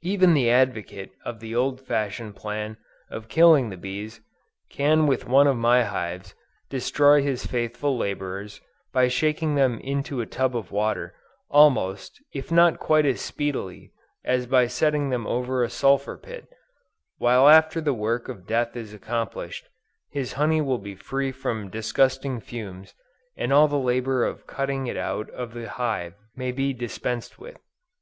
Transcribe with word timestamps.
Even 0.00 0.32
the 0.32 0.48
advocate 0.50 1.10
of 1.26 1.40
the 1.40 1.54
old 1.54 1.78
fashioned 1.78 2.34
plan 2.34 2.78
of 3.10 3.28
killing 3.28 3.68
the 3.68 3.76
bees, 3.76 4.22
can 4.70 5.06
with 5.06 5.26
one 5.28 5.46
of 5.46 5.58
my 5.58 5.84
hives, 5.84 6.34
destroy 6.70 7.20
his 7.22 7.44
faithful 7.44 7.94
laborers, 7.94 8.62
by 8.94 9.08
shaking 9.08 9.56
them 9.56 9.78
into 9.80 10.22
a 10.22 10.26
tub 10.26 10.56
of 10.56 10.72
water, 10.72 11.14
almost, 11.50 12.18
if 12.32 12.50
not 12.50 12.78
quite 12.78 13.04
as 13.04 13.20
speedily 13.20 13.92
as 14.24 14.46
by 14.46 14.66
setting 14.66 15.10
them 15.10 15.26
over 15.26 15.62
a 15.62 15.68
sulphur 15.68 16.16
pit; 16.16 16.48
while 17.18 17.46
after 17.46 17.78
the 17.78 17.92
work 17.92 18.30
of 18.30 18.46
death 18.46 18.74
is 18.74 18.94
accomplished, 18.94 19.68
his 20.08 20.32
honey 20.32 20.62
will 20.62 20.78
be 20.78 20.94
free 20.94 21.30
from 21.30 21.68
disgusting 21.68 22.40
fumes, 22.40 22.94
and 23.36 23.52
all 23.52 23.68
the 23.68 23.76
labor 23.76 24.24
of 24.24 24.46
cutting 24.46 24.86
it 24.86 24.96
out 24.96 25.28
of 25.28 25.52
the 25.52 25.68
hive, 25.68 26.14
may 26.34 26.50
be 26.52 26.72
dispensed 26.72 27.38
with. 27.38 27.58